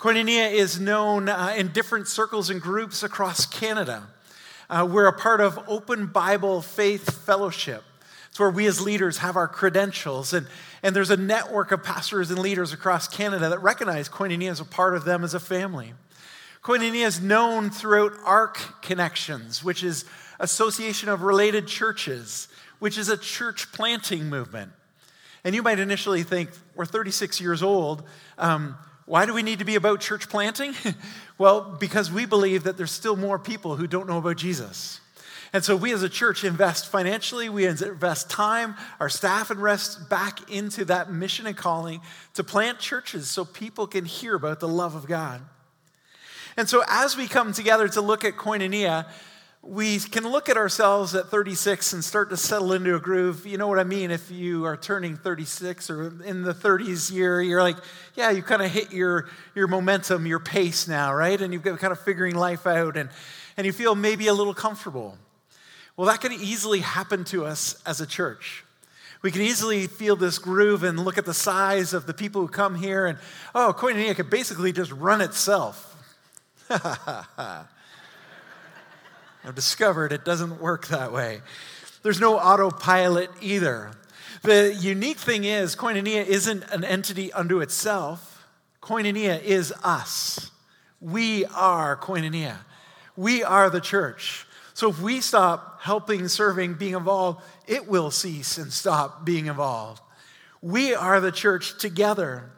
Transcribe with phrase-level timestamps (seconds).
[0.00, 4.04] Koinonia is known uh, in different circles and groups across Canada.
[4.70, 7.84] Uh, we're a part of Open Bible Faith Fellowship.
[8.30, 10.46] It's where we as leaders have our credentials, and,
[10.82, 14.64] and there's a network of pastors and leaders across Canada that recognize Koinonia as a
[14.64, 15.92] part of them as a family.
[16.64, 20.06] Koinonia is known throughout ARC Connections, which is
[20.38, 22.48] Association of Related Churches,
[22.78, 24.72] which is a church planting movement.
[25.44, 28.02] And you might initially think, we're 36 years old.
[28.38, 28.78] Um,
[29.10, 30.72] why do we need to be about church planting?
[31.36, 35.00] well, because we believe that there's still more people who don't know about Jesus.
[35.52, 40.48] And so we as a church invest financially, we invest time, our staff invest back
[40.48, 42.00] into that mission and calling
[42.34, 45.42] to plant churches so people can hear about the love of God.
[46.56, 49.08] And so as we come together to look at koinonia,
[49.62, 53.46] we can look at ourselves at 36 and start to settle into a groove.
[53.46, 54.10] You know what I mean?
[54.10, 57.76] If you are turning 36 or in the 30s year, you're like,
[58.14, 61.38] yeah, you kind of hit your, your momentum, your pace now, right?
[61.38, 63.10] And you've got kind of figuring life out and,
[63.58, 65.18] and you feel maybe a little comfortable.
[65.94, 68.64] Well, that can easily happen to us as a church.
[69.20, 72.48] We can easily feel this groove and look at the size of the people who
[72.48, 73.18] come here and,
[73.54, 75.86] oh, Koinonia could basically just run itself.
[79.44, 81.40] I've discovered it doesn't work that way.
[82.02, 83.92] There's no autopilot either.
[84.42, 88.46] The unique thing is, koinonia isn't an entity unto itself.
[88.82, 90.50] Koinonia is us.
[91.00, 92.56] We are koinonia.
[93.16, 94.46] We are the church.
[94.72, 100.00] So if we stop helping, serving, being involved, it will cease and stop being involved.
[100.62, 102.50] We are the church together.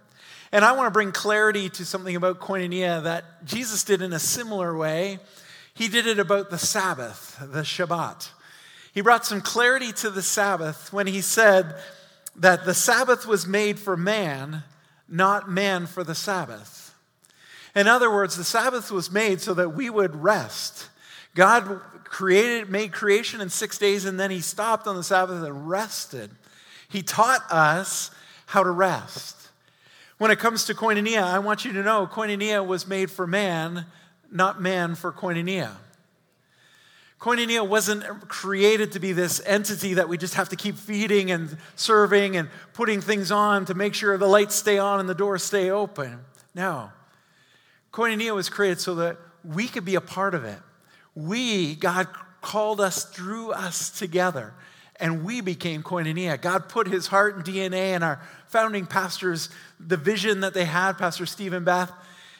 [0.53, 4.19] And I want to bring clarity to something about koinonia that Jesus did in a
[4.19, 5.19] similar way
[5.75, 8.31] he did it about the Sabbath, the Shabbat.
[8.93, 11.75] He brought some clarity to the Sabbath when he said
[12.37, 14.65] that the Sabbath was made for man,
[15.09, 16.95] not man for the Sabbath.
[17.75, 20.89] In other words, the Sabbath was made so that we would rest.
[21.35, 25.69] God created, made creation in six days, and then he stopped on the Sabbath and
[25.69, 26.31] rested.
[26.89, 28.11] He taught us
[28.45, 29.49] how to rest.
[30.19, 33.87] When it comes to koinonia, I want you to know koinonia was made for man,
[34.33, 35.71] not man for koinonia.
[37.21, 41.57] Koinonia wasn't created to be this entity that we just have to keep feeding and
[41.77, 45.45] serving and putting things on to make sure the lights stay on and the doors
[45.45, 46.19] stay open.
[46.53, 46.91] No.
[47.93, 50.59] Koinonia was created so that we could be a part of it.
[51.15, 52.09] We, God
[52.41, 54.53] called us, drew us together,
[54.97, 56.41] and we became koinonia.
[56.41, 59.49] God put his heart and DNA in our founding pastors,
[59.79, 61.93] the vision that they had, Pastor Stephen Beth,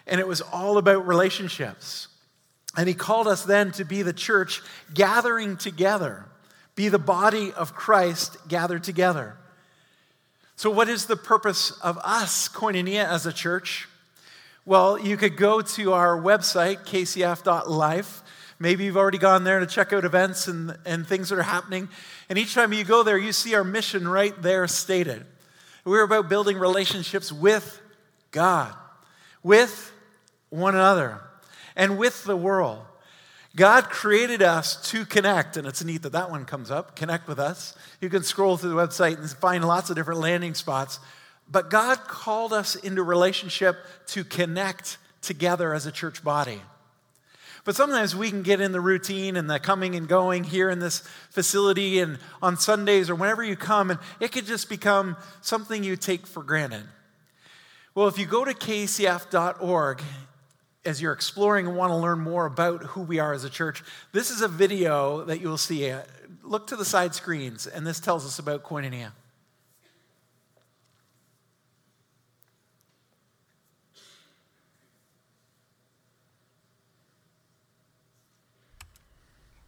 [0.07, 2.09] and it was all about relationships.
[2.77, 4.63] And he called us then to be the church
[4.95, 6.27] gathering together,
[6.75, 9.37] be the body of Christ gathered together.
[10.57, 13.89] So, what is the purpose of us, Koinonia, as a church?
[14.65, 18.23] Well, you could go to our website, kcf.life.
[18.61, 21.89] Maybe you've already gone there to check out events and, and things that are happening.
[22.29, 25.27] And each time you go there, you see our mission right there stated.
[25.85, 27.81] We're about building relationships with
[28.31, 28.73] God,
[29.43, 29.92] with
[30.53, 31.19] one another
[31.75, 32.81] and with the world.
[33.57, 37.39] God created us to connect, and it's neat that that one comes up connect with
[37.39, 37.75] us.
[38.01, 41.01] You can scroll through the website and find lots of different landing spots.
[41.51, 43.77] But God called us into relationship
[44.09, 46.61] to connect together as a church body.
[47.65, 50.81] But sometimes we can get in the routine and the coming and going here in
[50.81, 55.85] this facility and on Sundays or whenever you come, and it could just become something
[55.85, 56.85] you take for granted.
[57.95, 60.03] Well, if you go to kcf.org
[60.85, 63.83] as you're exploring and want to learn more about who we are as a church,
[64.13, 65.91] this is a video that you'll see.
[65.91, 66.03] Uh,
[66.43, 69.13] look to the side screens, and this tells us about Koinonia.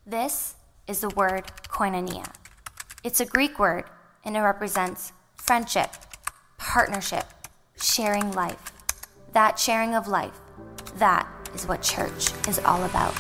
[0.07, 2.31] This is the word koinonia.
[3.03, 3.85] It's a Greek word,
[4.23, 5.91] and it represents friendship,
[6.59, 7.25] partnership,
[7.81, 8.73] sharing life.
[9.33, 10.39] That sharing of life
[10.97, 13.15] that is what church is all about.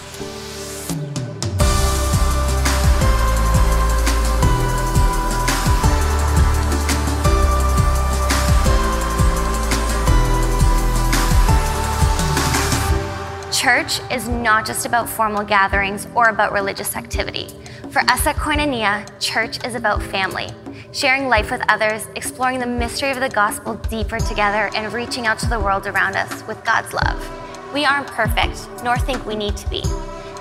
[13.52, 17.48] Church is not just about formal gatherings or about religious activity.
[17.90, 20.48] For us at Koinonia, church is about family,
[20.92, 25.38] sharing life with others, exploring the mystery of the gospel deeper together, and reaching out
[25.38, 27.43] to the world around us with God's love.
[27.74, 29.82] We aren't perfect, nor think we need to be,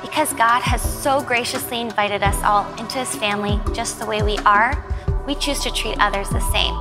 [0.03, 4.38] because God has so graciously invited us all into His family just the way we
[4.45, 4.85] are.
[5.25, 6.75] We choose to treat others the same.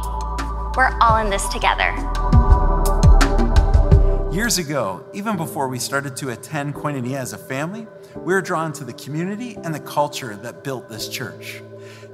[0.77, 1.95] We're all in this together.
[4.31, 8.75] Years ago, even before we started to attend Koinonia as a family, we were drawn
[8.75, 11.63] to the community and the culture that built this church.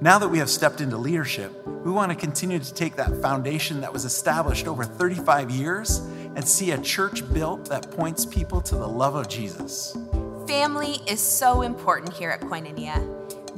[0.01, 3.81] Now that we have stepped into leadership, we want to continue to take that foundation
[3.81, 6.09] that was established over 35 years
[6.39, 9.97] and see a church built that points people to the love of Jesus.
[10.47, 13.03] Family is so important here at Koinonia.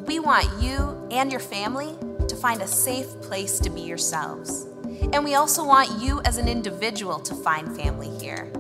[0.07, 1.95] We want you and your family
[2.27, 4.67] to find a safe place to be yourselves.
[5.13, 8.51] And we also want you as an individual to find family here.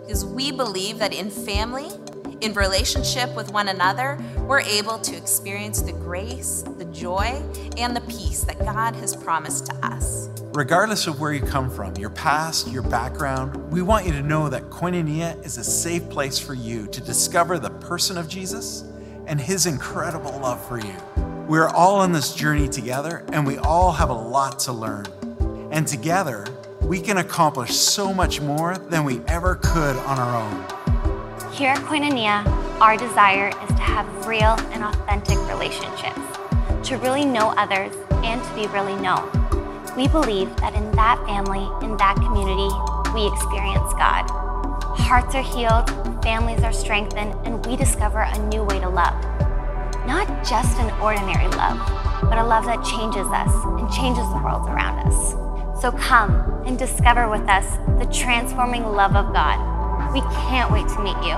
[0.00, 1.90] Because we believe that in family,
[2.40, 7.42] in relationship with one another, we're able to experience the grace, the joy,
[7.76, 10.28] and the peace that God has promised to us.
[10.52, 14.48] Regardless of where you come from, your past, your background, we want you to know
[14.48, 18.84] that Koinonia is a safe place for you to discover the person of Jesus
[19.26, 20.94] and his incredible love for you.
[21.46, 25.06] We're all on this journey together, and we all have a lot to learn.
[25.70, 26.46] And together,
[26.82, 30.77] we can accomplish so much more than we ever could on our own.
[31.58, 32.46] Here at Koinonia,
[32.80, 36.20] our desire is to have real and authentic relationships,
[36.86, 39.26] to really know others, and to be really known.
[39.96, 42.70] We believe that in that family, in that community,
[43.12, 44.30] we experience God.
[45.02, 45.90] Hearts are healed,
[46.22, 49.20] families are strengthened, and we discover a new way to love.
[50.06, 51.76] Not just an ordinary love,
[52.30, 55.32] but a love that changes us and changes the world around us.
[55.82, 57.66] So come and discover with us
[57.98, 59.77] the transforming love of God.
[60.12, 61.34] We can't wait to meet you.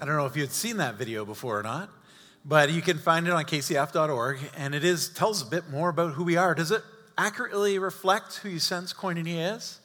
[0.00, 1.90] I don't know if you had seen that video before or not.
[2.44, 6.14] But you can find it on kcf.org, and it is tells a bit more about
[6.14, 6.54] who we are.
[6.54, 6.82] Does it
[7.18, 9.80] accurately reflect who you sense koinonia is?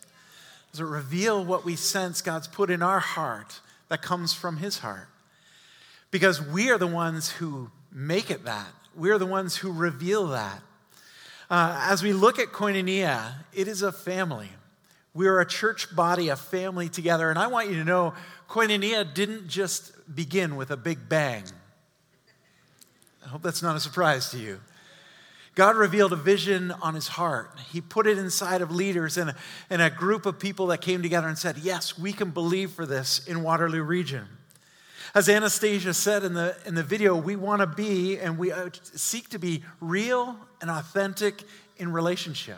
[0.71, 3.59] Does it reveal what we sense God's put in our heart
[3.89, 5.07] that comes from His heart?
[6.11, 8.69] Because we are the ones who make it that.
[8.95, 10.61] We are the ones who reveal that.
[11.49, 14.49] Uh, as we look at koinonia, it is a family.
[15.13, 17.29] We are a church body, a family together.
[17.29, 18.13] And I want you to know
[18.49, 21.43] koinonia didn't just begin with a big bang.
[23.23, 24.59] I hope that's not a surprise to you.
[25.55, 27.59] God revealed a vision on his heart.
[27.71, 29.35] He put it inside of leaders and a,
[29.69, 32.85] and a group of people that came together and said, Yes, we can believe for
[32.85, 34.25] this in Waterloo region.
[35.13, 38.69] As Anastasia said in the, in the video, we want to be and we uh,
[38.81, 41.43] seek to be real and authentic
[41.77, 42.57] in relationship.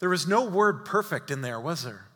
[0.00, 2.06] There was no word perfect in there, was there?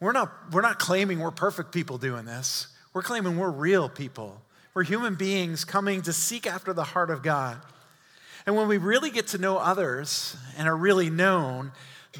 [0.00, 2.68] We're not, we're not claiming we're perfect people doing this.
[2.94, 4.40] We're claiming we're real people
[4.74, 7.58] we're human beings coming to seek after the heart of God.
[8.46, 11.72] And when we really get to know others and are really known,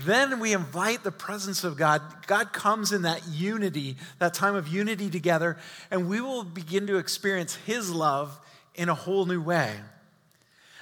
[0.05, 2.03] then we invite the presence of God.
[2.27, 5.57] God comes in that unity, that time of unity together,
[5.91, 8.39] and we will begin to experience His love
[8.75, 9.75] in a whole new way.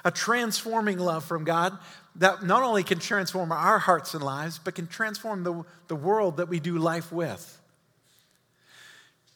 [0.04, 1.76] A transforming love from God
[2.16, 6.36] that not only can transform our hearts and lives, but can transform the, the world
[6.38, 7.60] that we do life with.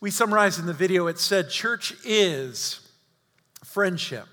[0.00, 2.80] We summarized in the video, it said, Church is
[3.64, 4.26] friendship.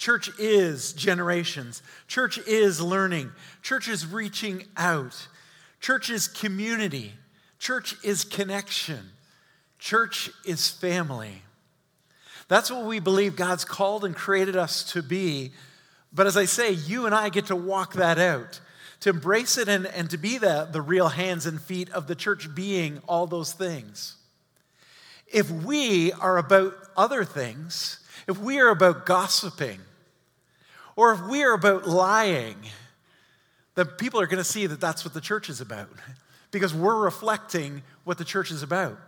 [0.00, 1.82] Church is generations.
[2.08, 3.30] Church is learning.
[3.60, 5.28] Church is reaching out.
[5.78, 7.12] Church is community.
[7.58, 9.10] Church is connection.
[9.78, 11.42] Church is family.
[12.48, 15.52] That's what we believe God's called and created us to be.
[16.14, 18.58] But as I say, you and I get to walk that out,
[19.00, 22.14] to embrace it and, and to be the, the real hands and feet of the
[22.14, 24.16] church being all those things.
[25.26, 29.80] If we are about other things, if we are about gossiping,
[31.00, 32.58] or if we are about lying,
[33.74, 35.88] then people are going to see that that's what the church is about
[36.50, 38.98] because we're reflecting what the church is about.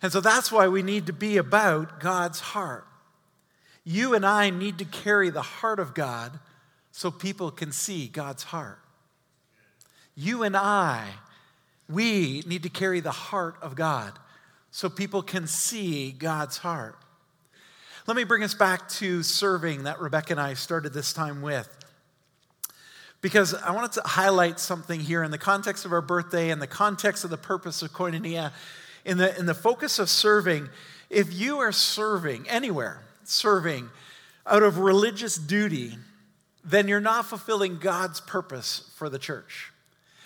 [0.00, 2.86] And so that's why we need to be about God's heart.
[3.84, 6.38] You and I need to carry the heart of God
[6.92, 8.78] so people can see God's heart.
[10.14, 11.10] You and I,
[11.90, 14.18] we need to carry the heart of God
[14.70, 16.96] so people can see God's heart.
[18.08, 21.68] Let me bring us back to serving that Rebecca and I started this time with.
[23.20, 26.66] Because I wanted to highlight something here in the context of our birthday and the
[26.66, 28.52] context of the purpose of Koinonia.
[29.04, 30.70] In the, in the focus of serving,
[31.10, 33.90] if you are serving anywhere, serving
[34.46, 35.98] out of religious duty,
[36.64, 39.70] then you're not fulfilling God's purpose for the church.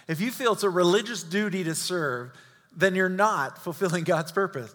[0.06, 2.30] If you feel it's a religious duty to serve,
[2.76, 4.72] then you're not fulfilling God's purpose.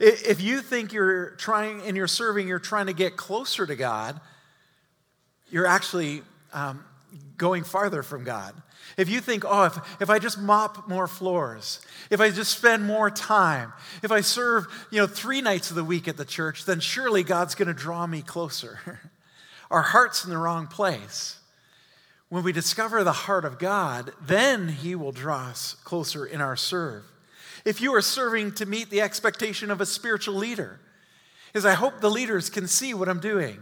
[0.00, 4.20] If you think you're trying and you're serving, you're trying to get closer to God,
[5.50, 6.84] you're actually um,
[7.36, 8.54] going farther from God.
[8.96, 12.84] If you think, oh, if, if I just mop more floors, if I just spend
[12.84, 16.64] more time, if I serve, you know, three nights of the week at the church,
[16.64, 19.00] then surely God's going to draw me closer.
[19.70, 21.38] Our heart's in the wrong place.
[22.28, 26.56] When we discover the heart of God, then He will draw us closer in our
[26.56, 27.04] serve.
[27.64, 30.80] If you are serving to meet the expectation of a spiritual leader,
[31.54, 33.58] is I hope the leaders can see what I'm doing.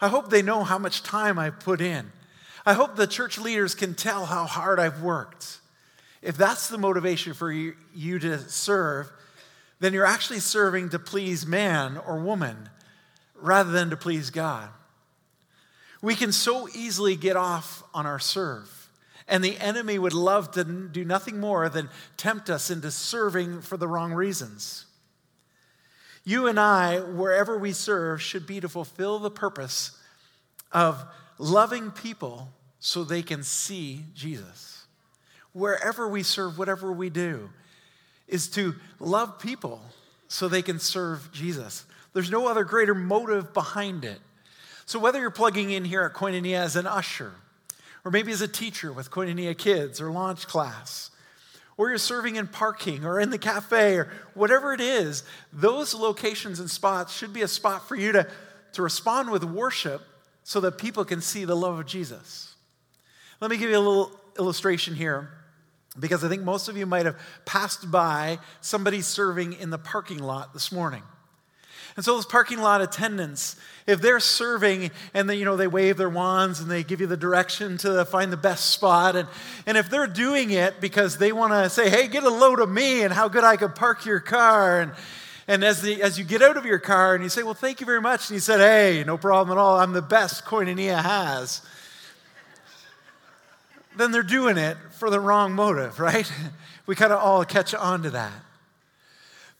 [0.00, 2.10] I hope they know how much time I've put in.
[2.64, 5.58] I hope the church leaders can tell how hard I've worked.
[6.22, 9.10] If that's the motivation for you, you to serve,
[9.80, 12.68] then you're actually serving to please man or woman
[13.34, 14.68] rather than to please God.
[16.02, 18.79] We can so easily get off on our serve,
[19.30, 23.76] and the enemy would love to do nothing more than tempt us into serving for
[23.76, 24.86] the wrong reasons.
[26.24, 29.96] You and I, wherever we serve, should be to fulfill the purpose
[30.72, 31.02] of
[31.38, 32.48] loving people
[32.80, 34.84] so they can see Jesus.
[35.52, 37.50] Wherever we serve, whatever we do,
[38.26, 39.80] is to love people
[40.28, 41.84] so they can serve Jesus.
[42.12, 44.18] There's no other greater motive behind it.
[44.86, 47.32] So, whether you're plugging in here at Koinonia as an usher,
[48.04, 51.10] or maybe as a teacher with Koinonia Kids or Launch Class,
[51.76, 56.60] or you're serving in parking or in the cafe or whatever it is, those locations
[56.60, 58.26] and spots should be a spot for you to,
[58.72, 60.02] to respond with worship
[60.44, 62.54] so that people can see the love of Jesus.
[63.40, 65.30] Let me give you a little illustration here
[65.98, 70.18] because I think most of you might have passed by somebody serving in the parking
[70.18, 71.02] lot this morning.
[71.96, 73.56] And so those parking lot attendants,
[73.86, 77.06] if they're serving and they, you know, they wave their wands and they give you
[77.06, 79.28] the direction to find the best spot, and,
[79.66, 82.70] and if they're doing it because they want to say, hey, get a load of
[82.70, 84.92] me and how good I could park your car, and,
[85.48, 87.80] and as, the, as you get out of your car and you say, well, thank
[87.80, 91.02] you very much, and he said, hey, no problem at all, I'm the best Koinonia
[91.02, 91.62] has,
[93.96, 96.30] then they're doing it for the wrong motive, right?
[96.86, 98.32] We kind of all catch on to that.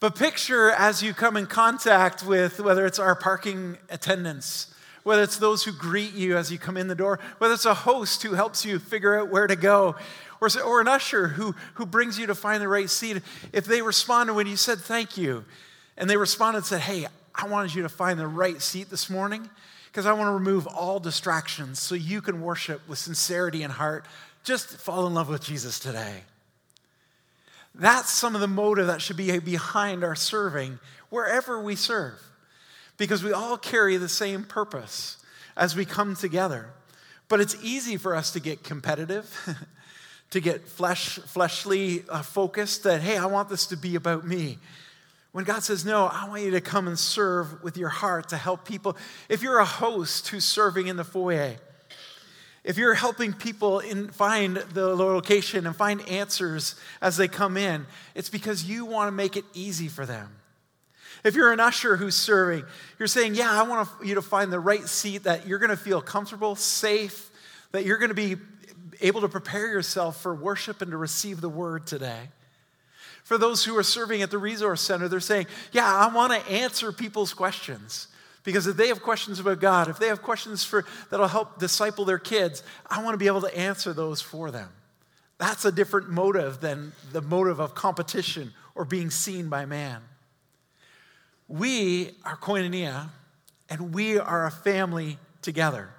[0.00, 5.36] But picture as you come in contact with whether it's our parking attendants, whether it's
[5.36, 8.32] those who greet you as you come in the door, whether it's a host who
[8.32, 9.96] helps you figure out where to go,
[10.40, 13.22] or, or an usher who, who brings you to find the right seat.
[13.52, 15.44] If they responded when you said thank you,
[15.98, 19.10] and they responded and said, Hey, I wanted you to find the right seat this
[19.10, 19.50] morning
[19.88, 24.06] because I want to remove all distractions so you can worship with sincerity and heart.
[24.44, 26.22] Just fall in love with Jesus today.
[27.74, 32.20] That's some of the motive that should be behind our serving wherever we serve,
[32.96, 35.18] because we all carry the same purpose
[35.56, 36.70] as we come together.
[37.28, 39.32] But it's easy for us to get competitive,
[40.30, 44.58] to get flesh, fleshly uh, focused that, hey, I want this to be about me.
[45.32, 48.36] When God says, no, I want you to come and serve with your heart to
[48.36, 48.96] help people.
[49.28, 51.56] If you're a host who's serving in the foyer,
[52.62, 57.86] if you're helping people in, find the location and find answers as they come in,
[58.14, 60.36] it's because you want to make it easy for them.
[61.24, 62.64] If you're an usher who's serving,
[62.98, 65.76] you're saying, Yeah, I want you to find the right seat that you're going to
[65.76, 67.30] feel comfortable, safe,
[67.72, 68.36] that you're going to be
[69.00, 72.28] able to prepare yourself for worship and to receive the word today.
[73.24, 76.50] For those who are serving at the resource center, they're saying, Yeah, I want to
[76.50, 78.08] answer people's questions.
[78.42, 82.04] Because if they have questions about God, if they have questions for, that'll help disciple
[82.04, 84.70] their kids, I want to be able to answer those for them.
[85.38, 90.02] That's a different motive than the motive of competition or being seen by man.
[91.48, 93.08] We are koinonia,
[93.68, 95.90] and we are a family together.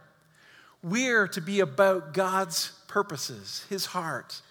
[0.84, 4.42] We're to be about God's purposes, His heart.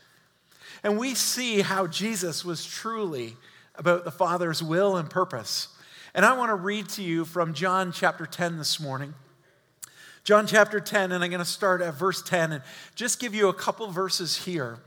[0.83, 3.37] And we see how Jesus was truly
[3.75, 5.69] about the Father's will and purpose.
[6.13, 9.15] And I want to read to you from John chapter 10 this morning.
[10.25, 12.63] John chapter 10, and I'm going to start at verse 10 and
[12.97, 14.79] just give you a couple verses here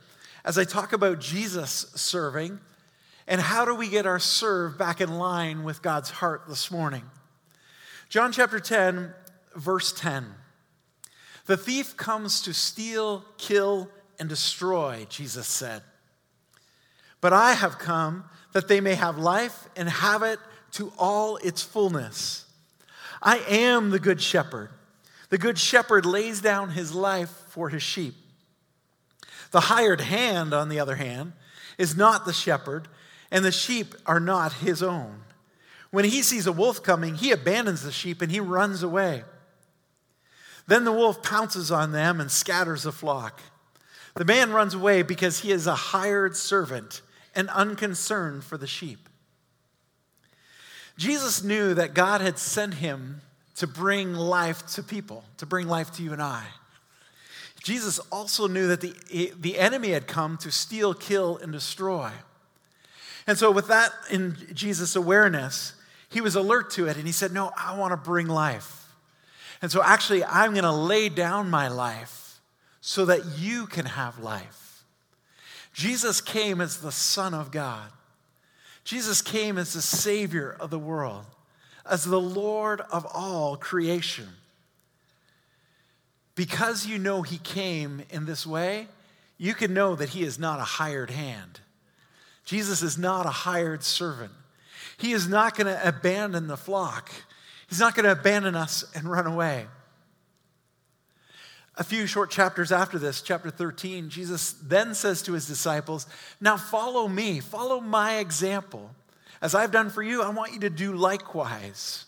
[0.43, 2.59] as I talk about Jesus serving
[3.25, 7.03] and how do we get our serve back in line with God's heart this morning.
[8.09, 9.13] John chapter 10,
[9.55, 10.25] verse 10.
[11.45, 13.89] The thief comes to steal, kill,
[14.19, 15.83] and destroy, Jesus said.
[17.21, 20.39] But I have come that they may have life and have it
[20.73, 22.45] to all its fullness.
[23.21, 24.69] I am the good shepherd.
[25.29, 28.15] The good shepherd lays down his life for his sheep.
[29.51, 31.33] The hired hand, on the other hand,
[31.77, 32.87] is not the shepherd,
[33.31, 35.21] and the sheep are not his own.
[35.91, 39.23] When he sees a wolf coming, he abandons the sheep and he runs away.
[40.67, 43.41] Then the wolf pounces on them and scatters the flock.
[44.15, 47.01] The man runs away because he is a hired servant
[47.35, 49.09] and unconcerned for the sheep.
[50.97, 53.21] Jesus knew that God had sent him
[53.55, 56.43] to bring life to people, to bring life to you and I.
[57.63, 62.11] Jesus also knew that the, the enemy had come to steal, kill, and destroy.
[63.25, 65.73] And so, with that in Jesus' awareness,
[66.09, 68.91] he was alert to it and he said, No, I want to bring life.
[69.61, 72.41] And so, actually, I'm going to lay down my life
[72.81, 74.83] so that you can have life.
[75.73, 77.89] Jesus came as the Son of God,
[78.83, 81.25] Jesus came as the Savior of the world,
[81.89, 84.27] as the Lord of all creation.
[86.35, 88.87] Because you know He came in this way,
[89.37, 91.59] you can know that He is not a hired hand.
[92.45, 94.31] Jesus is not a hired servant.
[94.97, 97.11] He is not going to abandon the flock.
[97.69, 99.67] He's not going to abandon us and run away.
[101.75, 106.05] A few short chapters after this, chapter 13, Jesus then says to his disciples,
[106.39, 108.91] Now follow me, follow my example.
[109.41, 112.05] As I've done for you, I want you to do likewise.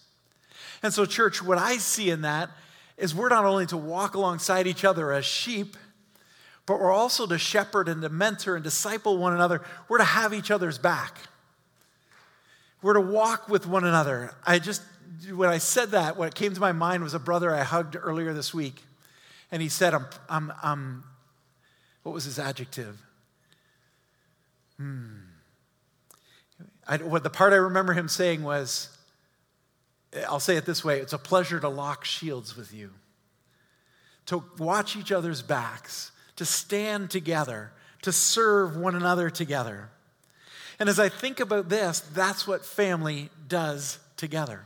[0.84, 2.51] And so, church, what I see in that
[2.98, 5.75] is we're not only to walk alongside each other as sheep,
[6.67, 9.62] but we're also to shepherd and to mentor and disciple one another.
[9.89, 11.17] We're to have each other's back.
[12.81, 14.34] We're to walk with one another.
[14.45, 14.84] I just,
[15.34, 18.31] when I said that, what came to my mind was a brother I hugged earlier
[18.31, 18.84] this week.
[19.52, 21.04] And he said, I'm, I'm, I'm
[22.04, 23.02] what was his adjective?
[24.78, 25.22] Hmm.
[26.88, 28.96] I, what the part I remember him saying was,
[30.28, 32.92] I'll say it this way it's a pleasure to lock shields with you,
[34.28, 37.72] to watch each other's backs, to stand together,
[38.04, 39.90] to serve one another together.
[40.80, 44.66] And as I think about this, that's what family does together.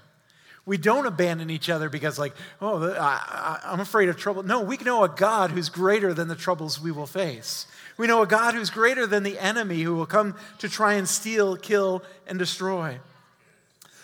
[0.70, 4.44] We don't abandon each other because, like, oh, I, am afraid of trouble.
[4.44, 7.66] No, we know a God who's greater than the troubles we will face.
[7.98, 11.10] We know a God who's greater than the enemy who will come to try and
[11.10, 13.00] steal, kill, and destroy.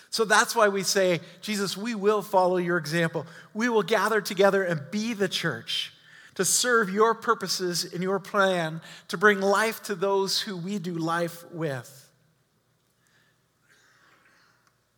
[0.10, 3.28] So that's why we say, Jesus, we will follow your example.
[3.54, 5.94] We will gather together and be the church
[6.34, 10.96] to serve your purposes in your plan to bring life to those who we do
[10.96, 12.05] life with.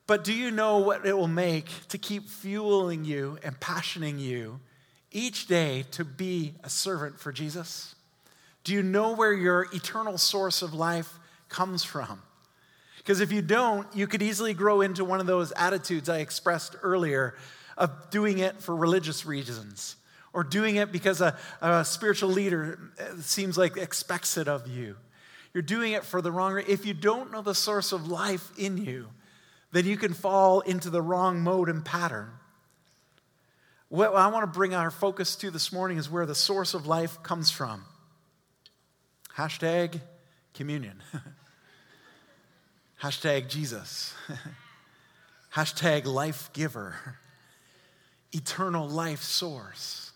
[0.07, 4.61] But do you know what it will make to keep fueling you and passioning you
[5.11, 7.93] each day to be a servant for Jesus?
[8.63, 12.21] Do you know where your eternal source of life comes from?
[12.97, 16.75] Because if you don't, you could easily grow into one of those attitudes I expressed
[16.81, 17.35] earlier
[17.77, 19.97] of doing it for religious reasons
[20.33, 22.79] or doing it because a, a spiritual leader
[23.21, 24.95] seems like expects it of you.
[25.53, 26.71] You're doing it for the wrong reason.
[26.71, 29.07] If you don't know the source of life in you,
[29.71, 32.29] then you can fall into the wrong mode and pattern.
[33.89, 36.87] What I want to bring our focus to this morning is where the source of
[36.87, 37.85] life comes from.
[39.35, 40.01] Hashtag
[40.53, 41.01] communion.
[43.01, 44.13] Hashtag Jesus.
[45.53, 46.95] Hashtag life giver.
[48.33, 50.11] Eternal life source.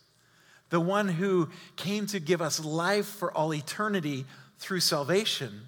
[0.69, 4.25] The one who came to give us life for all eternity
[4.57, 5.67] through salvation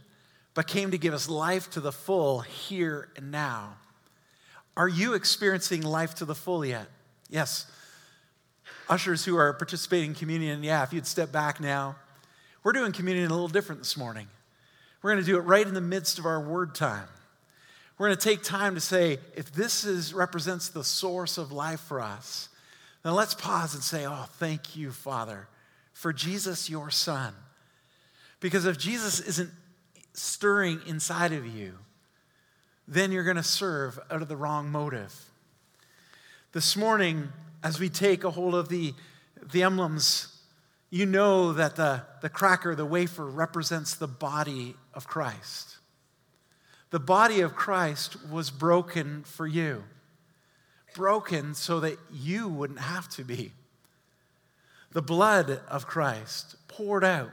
[0.54, 3.78] but came to give us life to the full here and now.
[4.76, 6.88] Are you experiencing life to the full yet?
[7.30, 7.66] Yes.
[8.90, 11.96] Ushers who are participating in communion, yeah, if you'd step back now.
[12.64, 14.28] We're doing communion a little different this morning.
[15.02, 17.08] We're going to do it right in the midst of our word time.
[17.98, 21.82] We're going to take time to say, if this is, represents the source of life
[21.82, 22.50] for us,
[23.04, 25.48] then let's pause and say, Oh, thank you, Father,
[25.92, 27.34] for Jesus, your Son.
[28.40, 29.50] Because if Jesus isn't
[30.14, 31.78] stirring inside of you,
[32.88, 35.14] then you're going to serve out of the wrong motive.
[36.52, 37.30] This morning,
[37.64, 38.94] as we take a hold of the,
[39.52, 40.28] the emblems,
[40.90, 45.78] you know that the, the cracker, the wafer, represents the body of Christ.
[46.92, 49.84] The body of Christ was broken for you,
[50.94, 53.52] broken so that you wouldn't have to be.
[54.92, 57.32] The blood of Christ poured out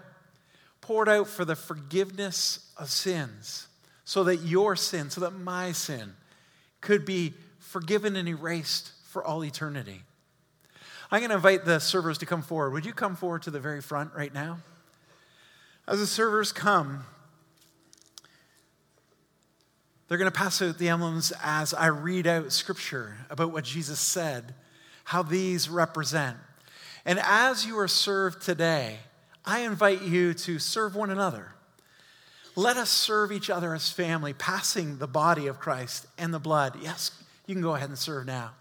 [0.80, 3.68] poured out for the forgiveness of sins,
[4.04, 6.14] so that your sin, so that my sin
[6.80, 10.02] could be forgiven and erased for all eternity.
[11.10, 12.72] I'm going to invite the servers to come forward.
[12.72, 14.58] Would you come forward to the very front right now?
[15.86, 17.04] As the servers come,
[20.06, 24.00] they're going to pass out the emblems as I read out scripture about what Jesus
[24.00, 24.54] said,
[25.04, 26.36] how these represent.
[27.04, 28.98] And as you are served today,
[29.44, 31.52] I invite you to serve one another.
[32.56, 36.76] Let us serve each other as family, passing the body of Christ and the blood.
[36.82, 37.10] Yes,
[37.46, 38.52] you can go ahead and serve now.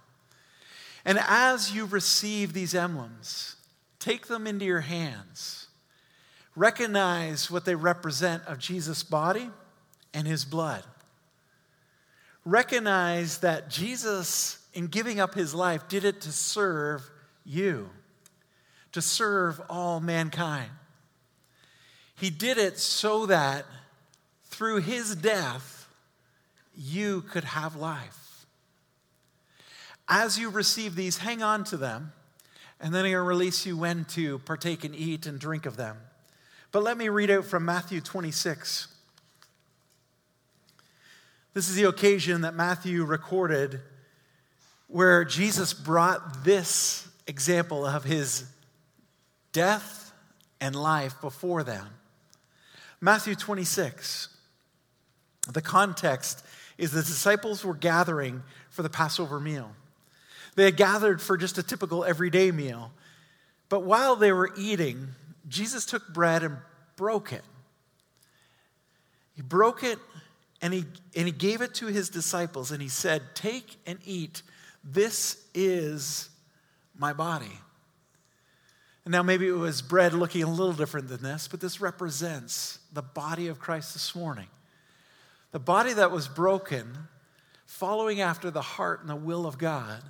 [1.06, 3.56] And as you receive these emblems,
[4.00, 5.68] take them into your hands.
[6.56, 9.50] Recognize what they represent of Jesus' body
[10.13, 10.84] and his blood.
[12.46, 17.10] Recognize that Jesus, in giving up his life, did it to serve
[17.46, 17.89] you
[18.91, 20.71] to serve all mankind.
[22.15, 23.65] He did it so that
[24.45, 25.88] through his death,
[26.75, 28.45] you could have life.
[30.08, 32.13] As you receive these, hang on to them,
[32.80, 35.97] and then I'll release you when to partake and eat and drink of them.
[36.71, 38.88] But let me read out from Matthew 26.
[41.54, 43.82] This is the occasion that Matthew recorded
[44.88, 48.45] where Jesus brought this example of his
[49.51, 50.13] death
[50.62, 51.88] and life before them.
[53.01, 54.29] Matthew 26.
[55.51, 56.43] The context
[56.77, 59.71] is the disciples were gathering for the Passover meal.
[60.55, 62.91] They had gathered for just a typical everyday meal.
[63.69, 65.09] But while they were eating,
[65.47, 66.57] Jesus took bread and
[66.95, 67.43] broke it.
[69.35, 69.99] He broke it
[70.62, 70.85] and he,
[71.15, 74.41] and he gave it to his disciples and he said, Take and eat.
[74.83, 76.29] This is
[76.97, 77.59] my body.
[79.10, 82.78] And now, maybe it was bread looking a little different than this, but this represents
[82.93, 84.45] the body of Christ this morning.
[85.52, 86.95] The body that was broken,
[87.65, 90.04] following after the heart and the will of God,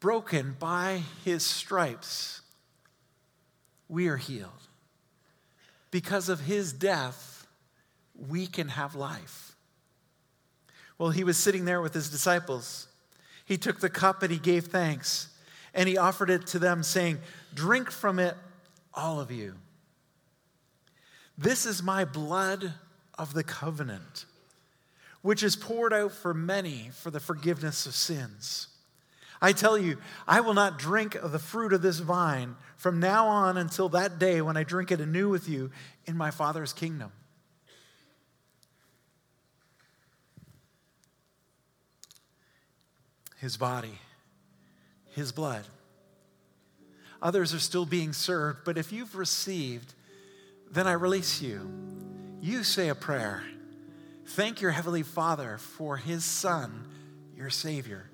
[0.00, 2.40] broken by his stripes,
[3.88, 4.50] we are healed.
[5.92, 7.46] Because of his death,
[8.28, 9.54] we can have life.
[10.98, 12.88] Well, he was sitting there with his disciples.
[13.44, 15.28] He took the cup and he gave thanks,
[15.76, 17.18] and he offered it to them, saying,
[17.54, 18.34] Drink from it,
[18.94, 19.54] all of you.
[21.36, 22.72] This is my blood
[23.18, 24.24] of the covenant,
[25.20, 28.68] which is poured out for many for the forgiveness of sins.
[29.40, 33.26] I tell you, I will not drink of the fruit of this vine from now
[33.26, 35.70] on until that day when I drink it anew with you
[36.06, 37.12] in my Father's kingdom.
[43.36, 43.98] His body,
[45.16, 45.64] His blood.
[47.20, 49.94] Others are still being served, but if you've received,
[50.70, 51.68] then I release you.
[52.40, 53.42] You say a prayer.
[54.26, 56.86] Thank your Heavenly Father for His Son,
[57.36, 58.10] your Savior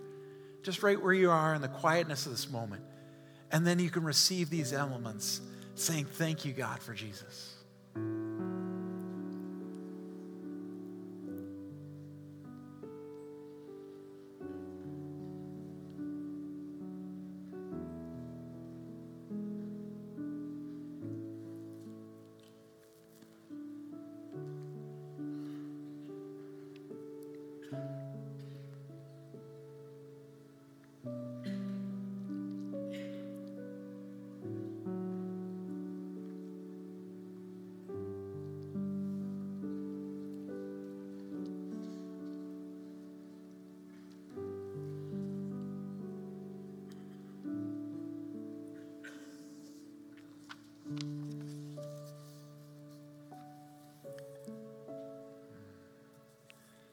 [0.62, 2.82] just right where you are in the quietness of this moment.
[3.50, 5.40] And then you can receive these elements
[5.74, 7.54] saying, Thank you, God, for Jesus.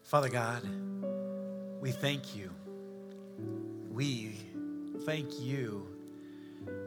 [0.10, 0.64] Father God,
[1.80, 2.50] we thank you.
[3.92, 4.38] We
[5.06, 5.86] thank you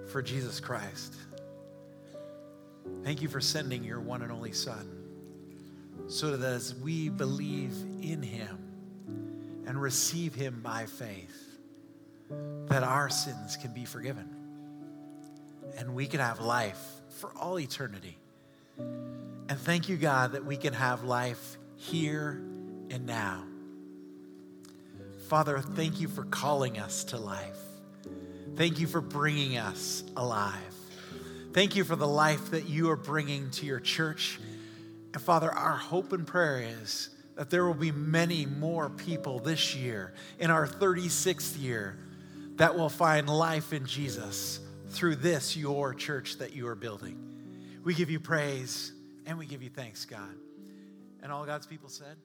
[0.08, 1.14] for Jesus Christ.
[3.04, 4.90] Thank you for sending your one and only Son
[6.08, 8.58] so that as we believe in him
[9.68, 11.60] and receive him by faith,
[12.70, 14.28] that our sins can be forgiven
[15.78, 16.84] and we can have life
[17.20, 18.18] for all eternity.
[18.78, 22.42] And thank you, God, that we can have life here
[22.92, 23.44] and now.
[25.28, 27.58] Father, thank you for calling us to life.
[28.54, 30.74] Thank you for bringing us alive.
[31.54, 34.38] Thank you for the life that you are bringing to your church.
[35.14, 39.74] And Father, our hope and prayer is that there will be many more people this
[39.74, 41.98] year, in our 36th year,
[42.56, 47.18] that will find life in Jesus through this, your church that you are building.
[47.82, 48.92] We give you praise
[49.24, 50.34] and we give you thanks, God.
[51.22, 52.16] And all God's people said,